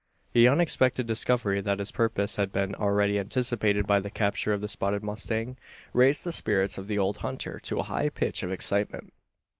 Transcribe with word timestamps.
The 0.33 0.47
unexpected 0.47 1.05
discovery, 1.05 1.61
that 1.61 1.77
his 1.77 1.91
purpose 1.91 2.35
had 2.37 2.51
been 2.51 2.73
already 2.73 3.19
anticipated 3.19 3.85
by 3.85 3.99
the 3.99 4.09
capture 4.09 4.51
of 4.51 4.59
the 4.59 4.67
spotted 4.67 5.03
mustang, 5.03 5.57
raised 5.93 6.23
the 6.23 6.31
spirits 6.31 6.79
of 6.79 6.87
the 6.87 6.97
old 6.97 7.17
hunter 7.17 7.59
to 7.59 7.77
a 7.81 7.83
high 7.83 8.09
pitch 8.09 8.41
of 8.41 8.51
excitement. 8.51 9.13